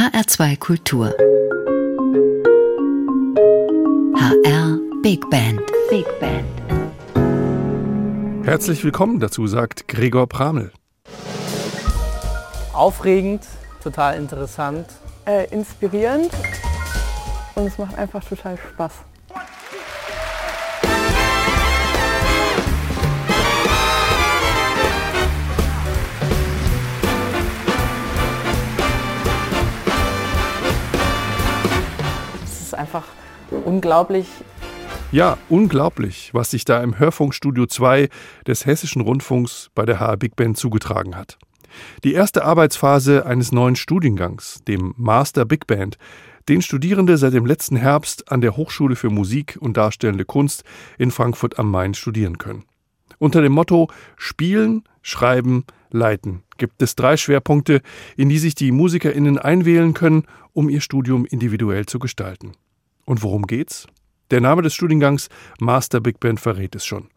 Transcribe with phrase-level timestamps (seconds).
[0.00, 1.14] HR2 Kultur.
[4.16, 5.60] HR Big Band.
[5.90, 6.46] Big Band.
[8.46, 10.72] Herzlich willkommen dazu, sagt Gregor Pramel.
[12.72, 13.42] Aufregend,
[13.82, 14.86] total interessant.
[15.26, 16.30] Äh, inspirierend
[17.54, 18.92] und es macht einfach total Spaß.
[32.90, 33.06] Einfach
[33.64, 34.26] unglaublich.
[35.12, 38.08] Ja, unglaublich, was sich da im Hörfunkstudio 2
[38.48, 41.38] des Hessischen Rundfunks bei der HR Big Band zugetragen hat.
[42.02, 45.98] Die erste Arbeitsphase eines neuen Studiengangs, dem Master Big Band,
[46.48, 50.64] den Studierende seit dem letzten Herbst an der Hochschule für Musik und Darstellende Kunst
[50.98, 52.64] in Frankfurt am Main studieren können.
[53.18, 57.82] Unter dem Motto Spielen, Schreiben, Leiten gibt es drei Schwerpunkte,
[58.16, 62.52] in die sich die MusikerInnen einwählen können, um ihr Studium individuell zu gestalten.
[63.10, 63.88] Und worum geht's?
[64.30, 67.08] Der Name des Studiengangs Master Big Band verrät es schon.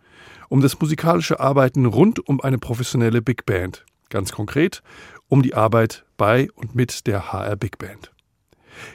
[0.50, 3.86] Um das musikalische Arbeiten rund um eine professionelle Big Band.
[4.10, 4.82] Ganz konkret
[5.28, 8.12] um die Arbeit bei und mit der HR Big Band.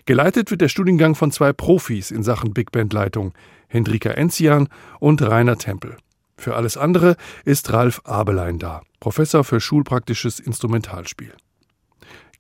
[0.07, 3.33] Geleitet wird der Studiengang von zwei Profis in Sachen Big Band Leitung,
[3.69, 4.69] Hendrika Enzian
[4.99, 5.99] und Rainer Tempel.
[6.37, 11.33] Für alles andere ist Ralf Abelein da, Professor für schulpraktisches Instrumentalspiel.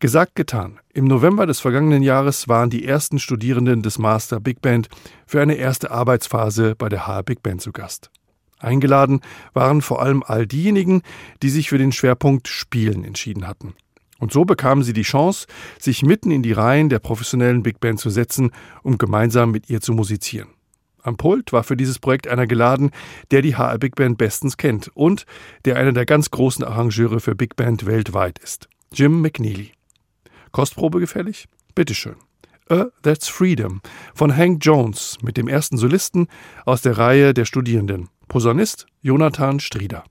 [0.01, 0.79] Gesagt, getan.
[0.95, 4.89] Im November des vergangenen Jahres waren die ersten Studierenden des Master Big Band
[5.27, 8.13] für eine erste Arbeitsphase bei der HR Big Band zu Gast.
[8.61, 9.23] Eingeladen
[9.55, 11.03] waren vor allem all diejenigen,
[11.43, 13.75] die sich für den Schwerpunkt Spielen entschieden hatten.
[14.21, 15.49] Und so bekamen sie die Chance,
[15.81, 18.53] sich mitten in die Reihen der professionellen Big Band zu setzen,
[18.85, 20.51] um gemeinsam mit ihr zu musizieren.
[21.03, 22.93] Am Pult war für dieses Projekt einer geladen,
[23.33, 25.27] der die HR Big Band bestens kennt und
[25.65, 28.69] der einer der ganz großen Arrangeure für Big Band weltweit ist.
[28.93, 29.73] Jim McNeely.
[30.53, 31.49] Kostprobe gefällig?
[31.75, 32.17] Bitteschön.
[32.71, 33.81] A That's Freedom
[34.15, 36.29] von Hank Jones mit dem ersten Solisten
[36.67, 38.11] aus der Reihe der Studierenden.
[38.29, 40.05] Posaunist Jonathan Strieder.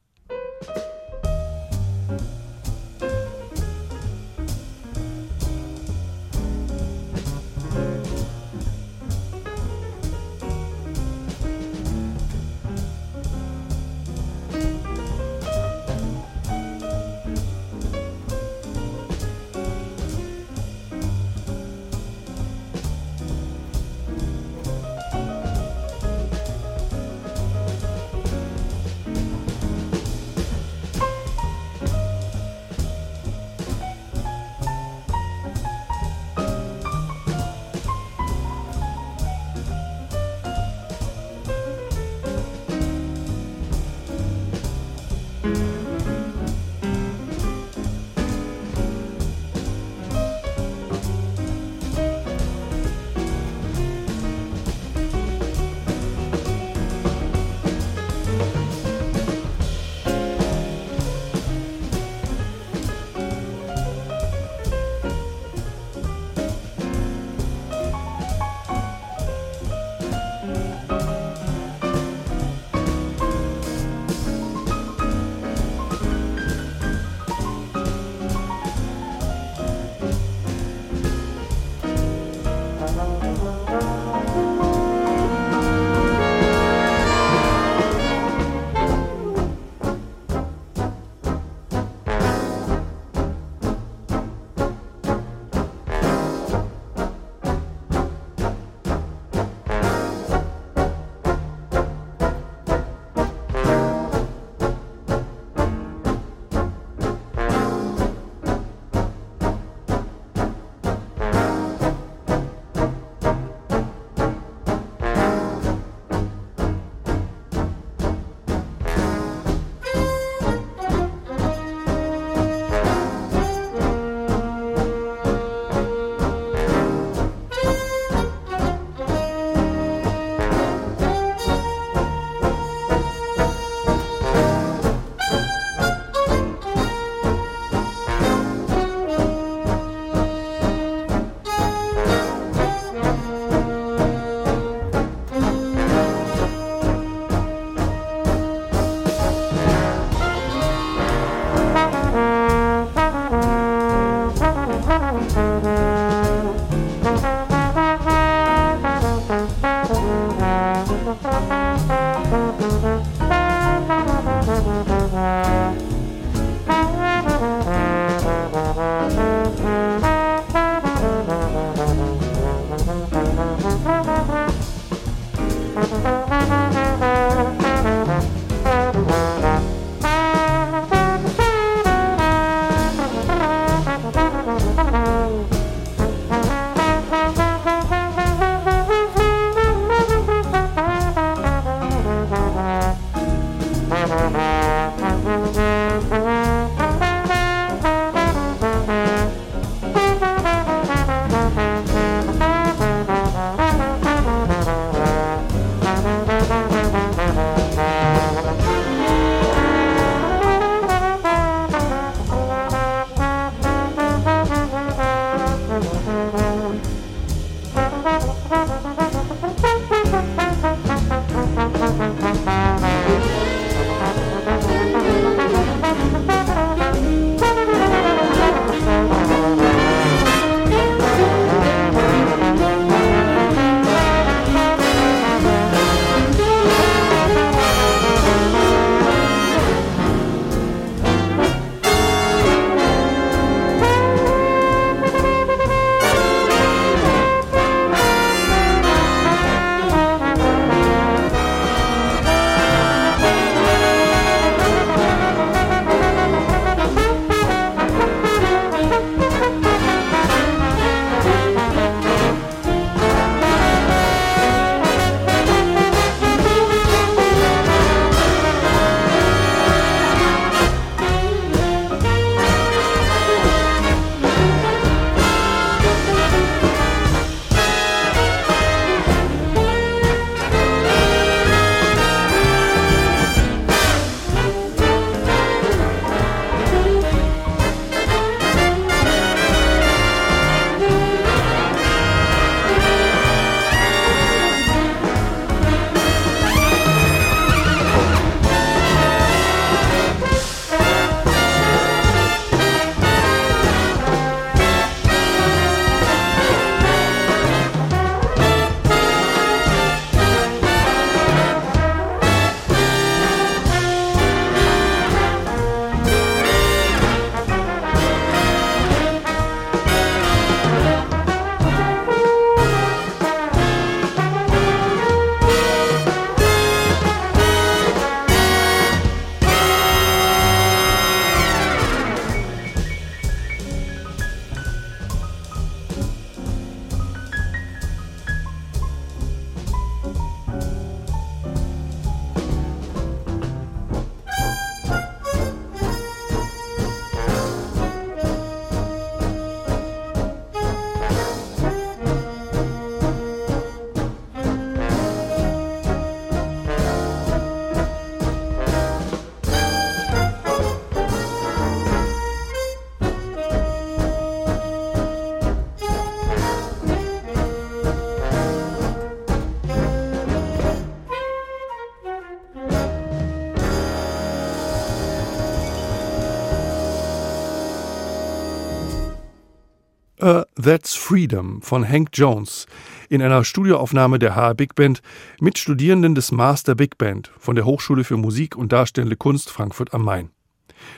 [380.67, 382.65] That's Freedom von Hank Jones
[383.07, 385.01] in einer Studioaufnahme der HR Big Band
[385.39, 389.93] mit Studierenden des Master Big Band von der Hochschule für Musik und Darstellende Kunst Frankfurt
[389.93, 390.29] am Main.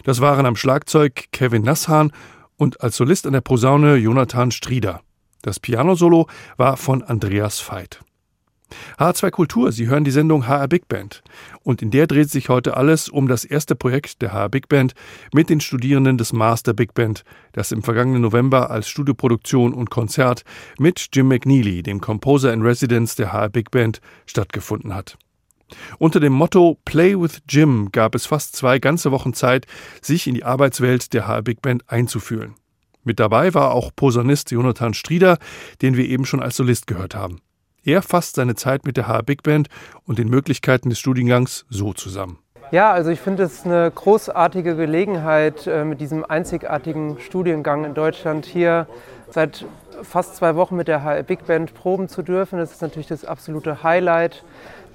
[0.06, 2.12] Das waren am Schlagzeug Kevin Nasshahn
[2.58, 5.02] und als Solist an der Posaune Jonathan Strieder.
[5.44, 8.00] Das Pianosolo war von Andreas Veit.
[8.98, 11.22] H2 Kultur, Sie hören die Sendung HR Big Band.
[11.64, 14.94] Und in der dreht sich heute alles um das erste Projekt der HR Big Band
[15.34, 17.24] mit den Studierenden des Master Big Band,
[17.54, 20.44] das im vergangenen November als Studioproduktion und Konzert
[20.78, 25.18] mit Jim McNeely, dem Composer in Residence der HR Big Band, stattgefunden hat.
[26.00, 29.66] Unter dem Motto Play with Jim gab es fast zwei ganze Wochen Zeit,
[30.02, 32.56] sich in die Arbeitswelt der HR Big Band einzufühlen.
[33.04, 35.38] Mit dabei war auch Posaunist Jonathan Strieder,
[35.82, 37.40] den wir eben schon als Solist gehört haben.
[37.84, 39.70] Er fasst seine Zeit mit der HR Big Band
[40.06, 42.40] und den Möglichkeiten des Studiengangs so zusammen.
[42.72, 48.46] Ja, also ich finde es eine großartige Gelegenheit, äh, mit diesem einzigartigen Studiengang in Deutschland
[48.46, 48.86] hier
[49.32, 49.66] seit
[50.04, 52.60] fast zwei Wochen mit der HR Big Band proben zu dürfen.
[52.60, 54.44] Das ist natürlich das absolute Highlight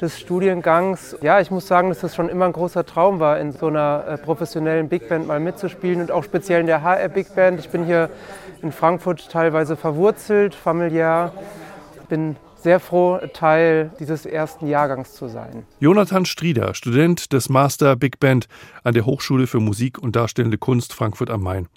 [0.01, 1.17] des Studiengangs.
[1.21, 4.05] Ja, ich muss sagen, dass das schon immer ein großer Traum war, in so einer
[4.07, 7.59] äh, professionellen Big Band mal mitzuspielen und auch speziell in der HR Big Band.
[7.59, 8.11] Ich bin hier
[8.63, 11.33] in Frankfurt teilweise verwurzelt, familiär,
[12.09, 15.65] bin sehr froh, Teil dieses ersten Jahrgangs zu sein.
[15.79, 18.49] Jonathan Strieder, Student des Master Big Band
[18.83, 21.69] an der Hochschule für Musik und Darstellende Kunst Frankfurt am Main.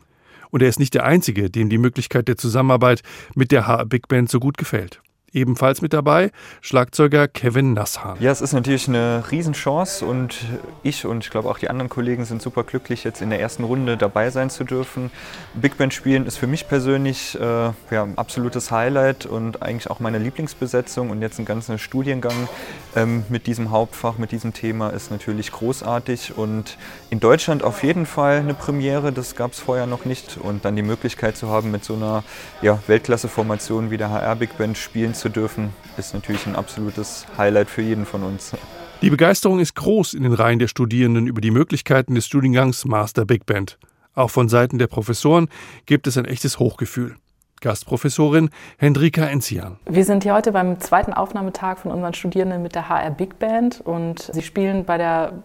[0.49, 3.03] Und er ist nicht der Einzige, dem die Möglichkeit der Zusammenarbeit
[3.35, 5.01] mit der HR Big Band so gut gefällt.
[5.37, 8.17] Ebenfalls mit dabei Schlagzeuger Kevin Nasshahn.
[8.19, 10.35] Ja, es ist natürlich eine Riesenchance und
[10.81, 13.63] ich und ich glaube auch die anderen Kollegen sind super glücklich, jetzt in der ersten
[13.63, 15.11] Runde dabei sein zu dürfen.
[15.53, 19.99] Big Band spielen ist für mich persönlich äh, ja, ein absolutes Highlight und eigentlich auch
[19.99, 22.49] meine Lieblingsbesetzung und jetzt ein ganzer Studiengang
[22.95, 26.79] ähm, mit diesem Hauptfach, mit diesem Thema ist natürlich großartig und
[27.11, 30.75] in Deutschland auf jeden Fall eine Premiere, das gab es vorher noch nicht und dann
[30.75, 32.23] die Möglichkeit zu haben, mit so einer
[32.63, 37.69] ja, Weltklasse-Formation wie der HR Big Band spielen zu dürfen, ist natürlich ein absolutes Highlight
[37.69, 38.53] für jeden von uns.
[39.01, 43.25] Die Begeisterung ist groß in den Reihen der Studierenden über die Möglichkeiten des Studiengangs Master
[43.25, 43.77] Big Band.
[44.15, 45.49] Auch von Seiten der Professoren
[45.85, 47.15] gibt es ein echtes Hochgefühl.
[47.61, 49.77] Gastprofessorin Hendrika Enzian.
[49.87, 53.81] Wir sind hier heute beim zweiten Aufnahmetag von unseren Studierenden mit der HR Big Band
[53.81, 55.43] und sie spielen bei der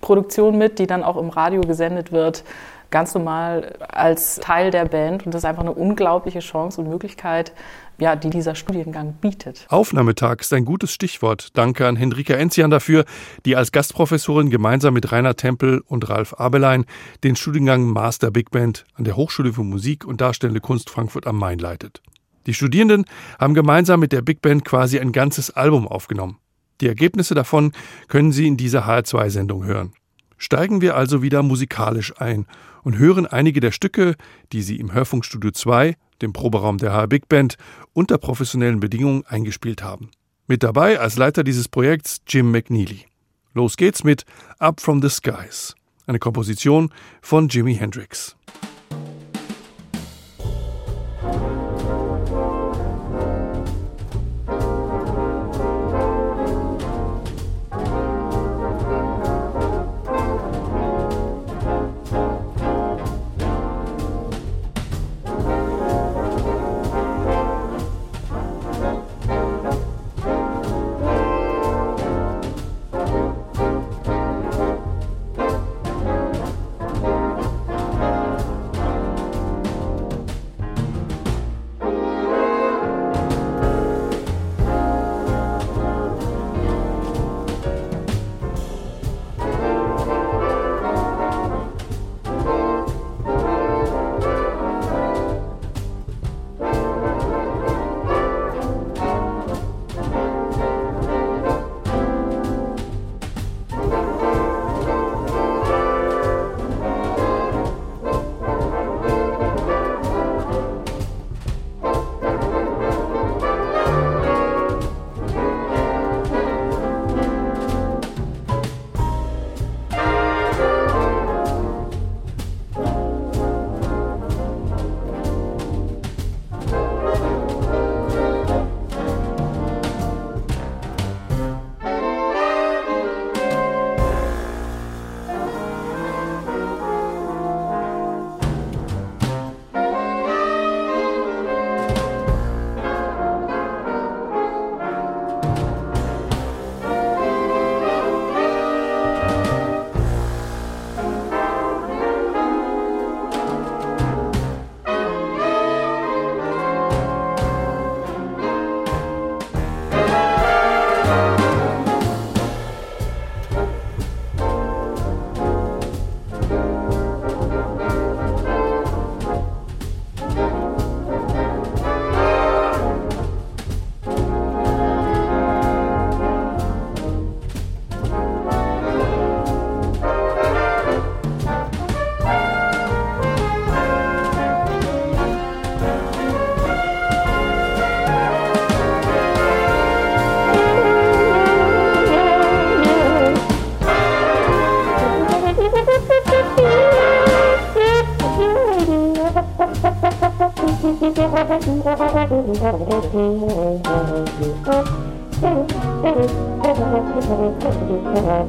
[0.00, 2.44] Produktion mit, die dann auch im Radio gesendet wird
[2.94, 5.26] ganz normal als Teil der Band.
[5.26, 7.52] Und das ist einfach eine unglaubliche Chance und Möglichkeit,
[7.98, 9.66] ja, die dieser Studiengang bietet.
[9.68, 11.48] Aufnahmetag ist ein gutes Stichwort.
[11.54, 13.04] Danke an Henrika Enzian dafür,
[13.44, 16.84] die als Gastprofessorin gemeinsam mit Rainer Tempel und Ralf Abelein
[17.22, 21.38] den Studiengang Master Big Band an der Hochschule für Musik und Darstellende Kunst Frankfurt am
[21.38, 22.02] Main leitet.
[22.46, 23.04] Die Studierenden
[23.38, 26.38] haben gemeinsam mit der Big Band quasi ein ganzes Album aufgenommen.
[26.80, 27.72] Die Ergebnisse davon
[28.08, 29.92] können Sie in dieser HR2-Sendung hören.
[30.36, 32.46] Steigen wir also wieder musikalisch ein
[32.82, 34.14] und hören einige der Stücke,
[34.52, 37.56] die sie im Hörfunkstudio 2, dem Proberaum der HR Big Band,
[37.92, 40.10] unter professionellen Bedingungen eingespielt haben.
[40.46, 43.06] Mit dabei als Leiter dieses Projekts Jim McNeely.
[43.54, 44.24] Los geht's mit
[44.58, 45.74] Up from the Skies,
[46.06, 46.90] eine Komposition
[47.22, 48.36] von Jimi Hendrix.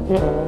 [0.08, 0.45] 嗯。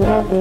[0.00, 0.38] Yeah.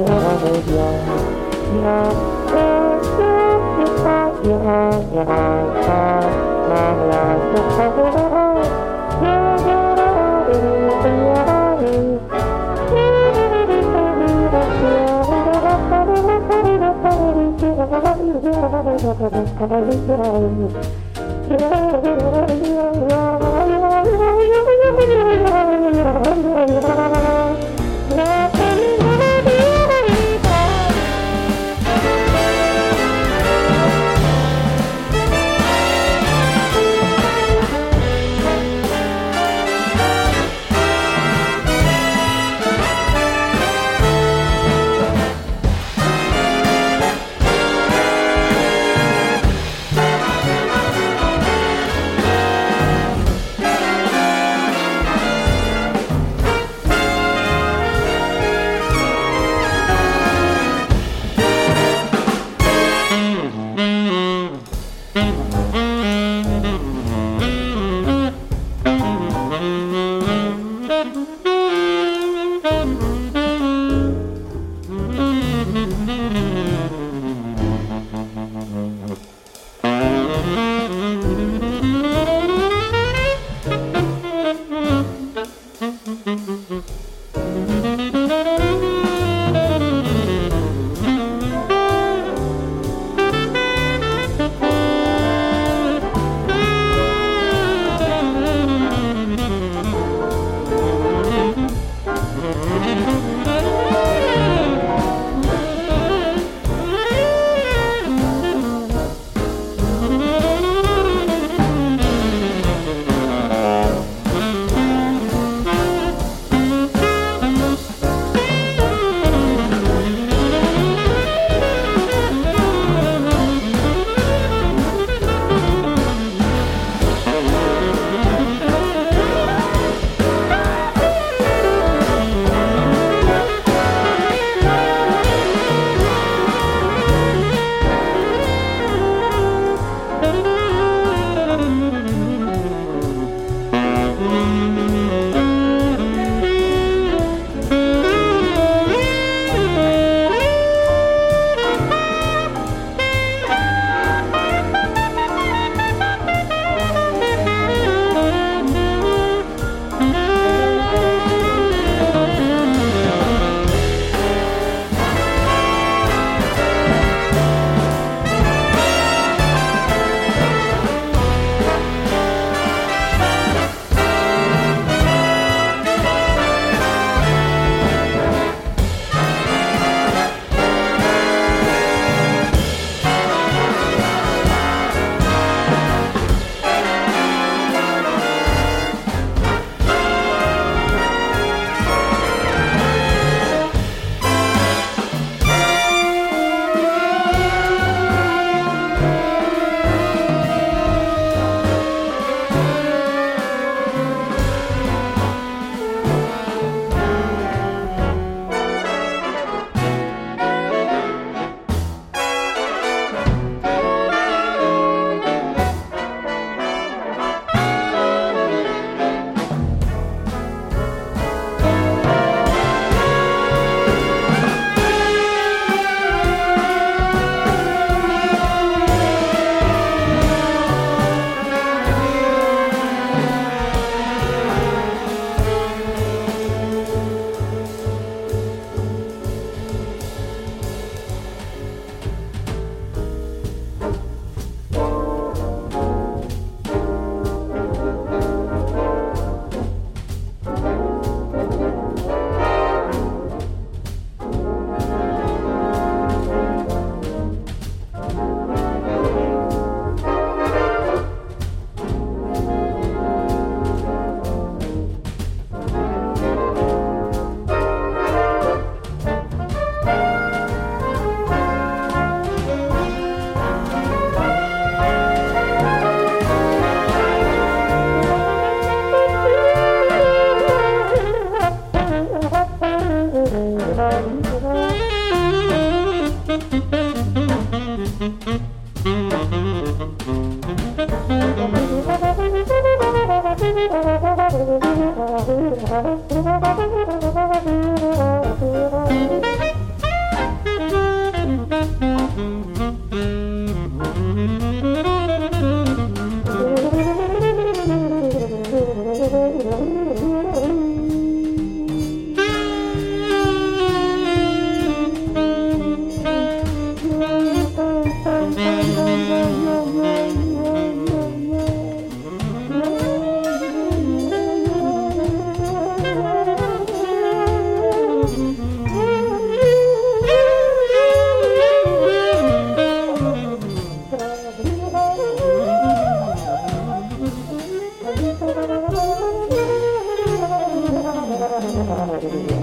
[342.09, 342.36] Ooh.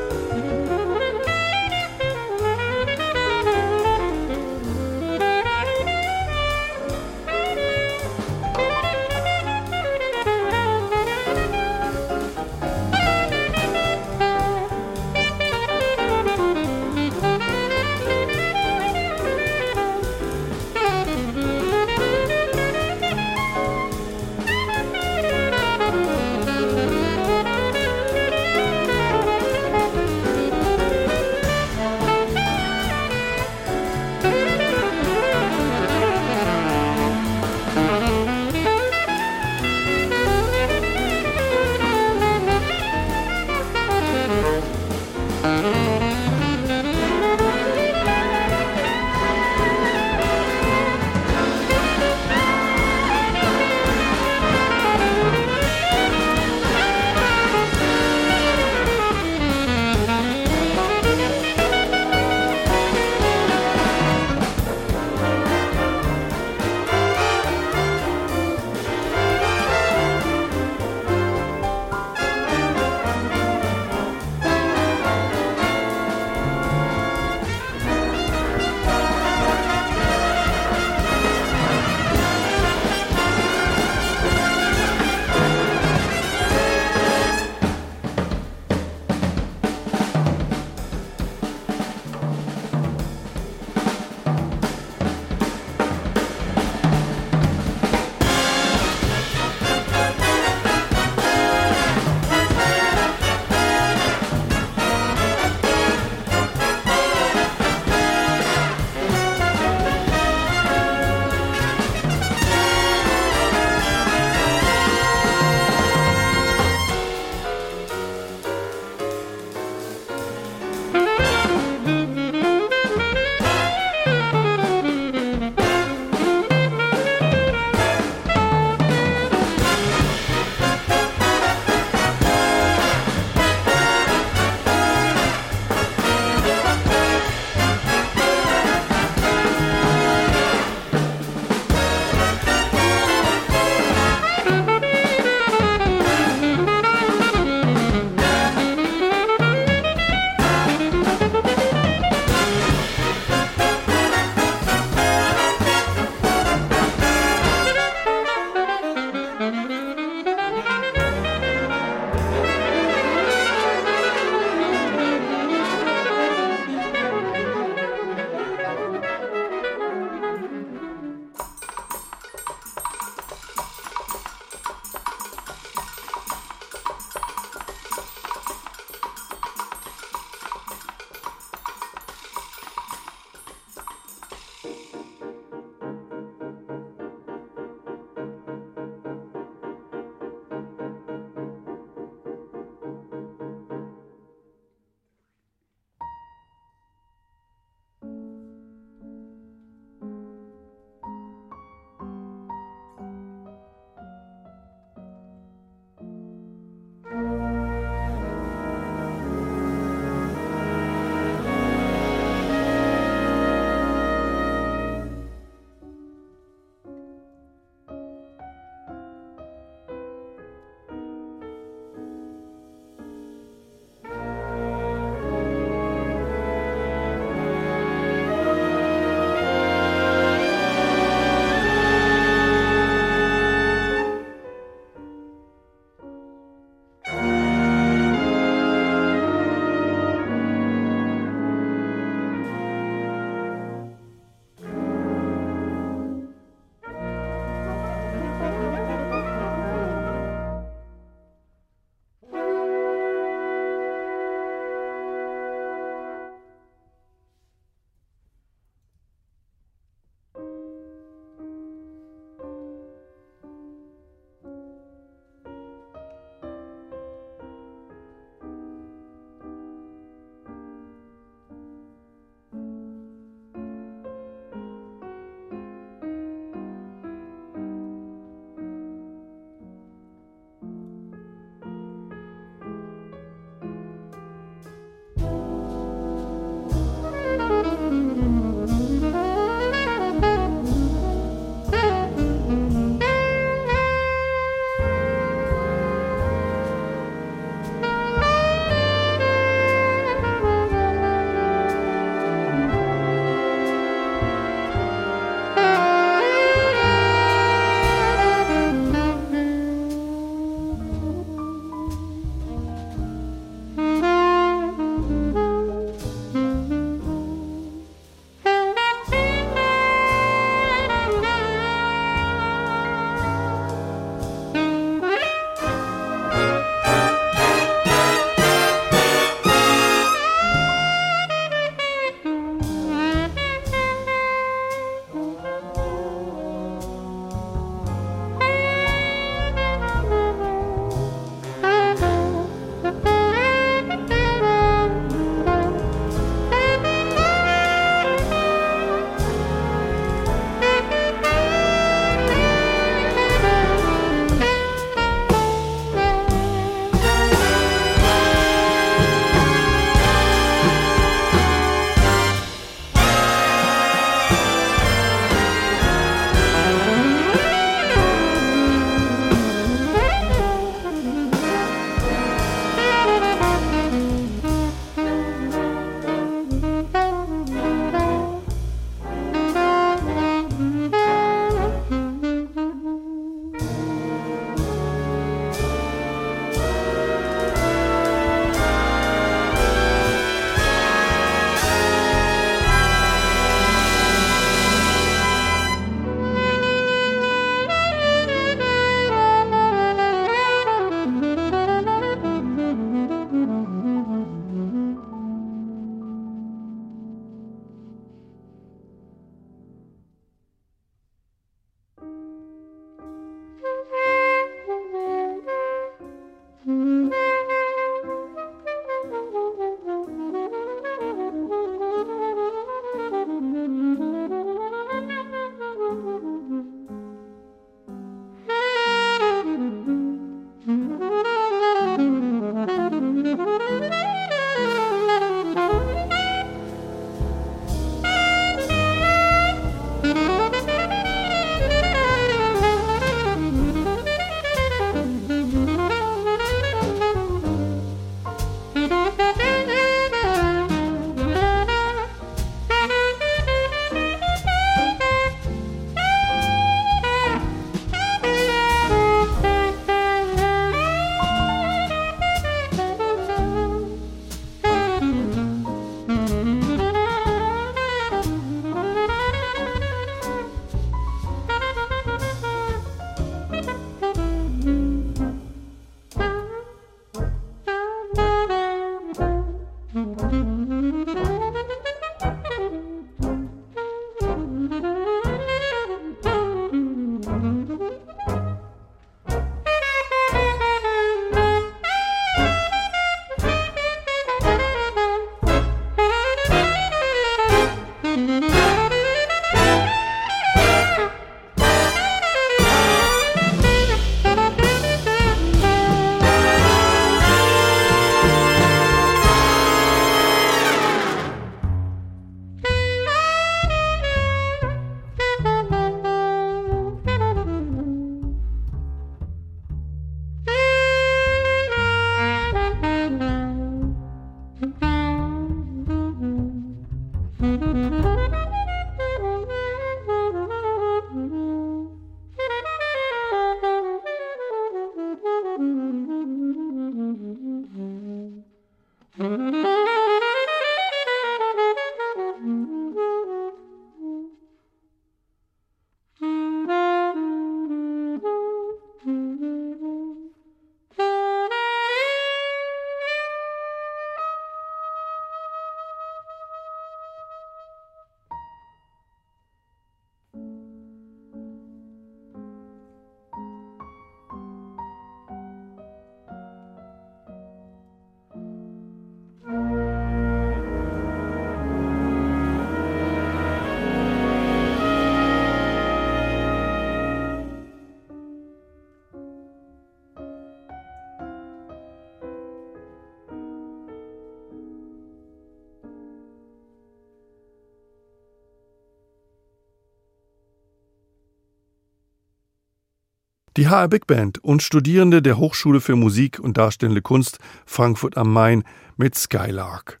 [593.56, 598.32] Die HR Big Band und Studierende der Hochschule für Musik und Darstellende Kunst Frankfurt am
[598.32, 598.64] Main
[598.96, 600.00] mit Skylark.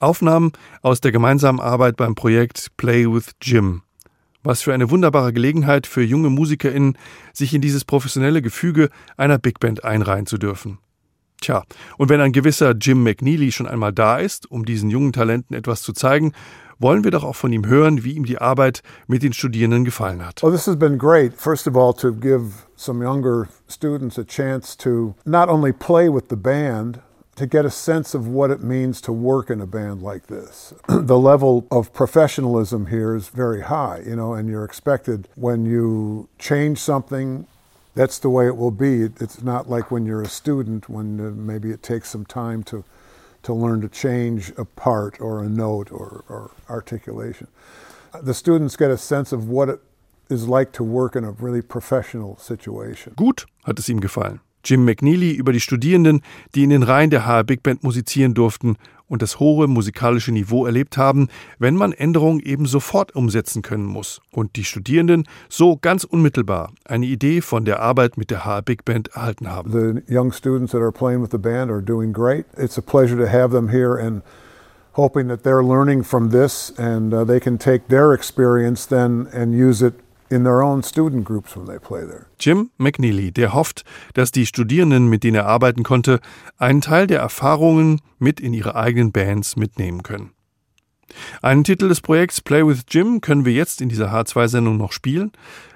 [0.00, 3.80] Aufnahmen aus der gemeinsamen Arbeit beim Projekt Play with Jim.
[4.42, 6.98] Was für eine wunderbare Gelegenheit für junge MusikerInnen,
[7.32, 10.76] sich in dieses professionelle Gefüge einer Big Band einreihen zu dürfen.
[11.40, 11.64] Tja,
[11.96, 15.80] und wenn ein gewisser Jim McNeely schon einmal da ist, um diesen jungen Talenten etwas
[15.80, 16.34] zu zeigen,
[16.80, 20.26] wollen wir doch auch von ihm hören, wie ihm die Arbeit mit den Studierenden gefallen
[20.26, 20.42] hat.
[20.42, 21.34] Well, this has been great.
[21.34, 26.28] First of all, to give some younger students a chance to not only play with
[26.28, 27.00] the band,
[27.36, 30.74] to get a sense of what it means to work in a band like this.
[30.88, 36.28] the level of professionalism here is very high, you know, and you're expected when you
[36.38, 37.46] change something,
[37.94, 39.08] that's the way it will be.
[39.20, 42.84] It's not like when you're a student, when uh, maybe it takes some time to
[43.42, 47.48] to learn to change a part or a note or, or articulation.
[48.22, 49.80] The students get a sense of what it
[50.28, 53.14] is like to work in a really professional situation.
[53.16, 54.40] Gut hat es ihm gefallen.
[54.64, 56.22] Jim McNeely über die Studierenden,
[56.54, 58.76] die in den Reihen der HR Big Band musizieren durften
[59.10, 64.22] und das hohe musikalische Niveau erlebt haben, wenn man Änderungen eben sofort umsetzen können muss
[64.30, 68.84] und die Studierenden so ganz unmittelbar eine Idee von der Arbeit mit der HR Big
[68.86, 69.72] Band erhalten haben.
[69.72, 72.46] The young students that are playing with the band are doing great.
[72.56, 74.22] It's a pleasure to have them here and
[74.92, 79.52] hoping that they're learning from this and uh, they can take their experience then and
[79.52, 79.94] use it
[82.38, 86.20] Jim McNeely, der hofft, dass die Studierenden, mit denen er arbeiten konnte,
[86.56, 90.30] einen Teil der Erfahrungen mit in ihre eigenen Bands mitnehmen können.
[91.42, 95.32] Einen Titel des Projekts Play with Jim können wir jetzt in dieser H2-Sendung noch spielen.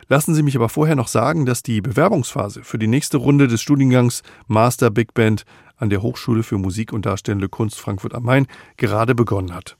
[0.08, 3.60] Lassen Sie mich aber vorher noch sagen, dass die Bewerbungsphase für die nächste Runde des
[3.60, 5.44] Studiengangs Master Big Band
[5.76, 8.46] an der Hochschule für Musik und Darstellende Kunst Frankfurt am Main
[8.76, 9.76] gerade begonnen hat.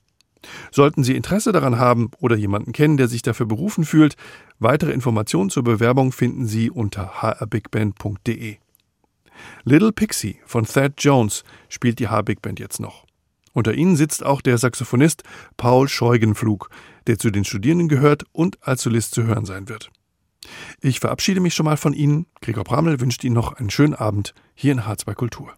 [0.71, 4.17] Sollten Sie Interesse daran haben oder jemanden kennen, der sich dafür berufen fühlt,
[4.59, 8.57] weitere Informationen zur Bewerbung finden Sie unter hrbigband.de.
[9.65, 13.05] Little Pixie von Thad Jones spielt die H-Big Band jetzt noch.
[13.53, 15.23] Unter ihnen sitzt auch der Saxophonist
[15.57, 16.71] Paul Scheugenflug,
[17.07, 19.91] der zu den Studierenden gehört und als Solist zu hören sein wird.
[20.81, 22.27] Ich verabschiede mich schon mal von Ihnen.
[22.43, 25.55] Gregor Bramel wünscht Ihnen noch einen schönen Abend hier in H2 Kultur.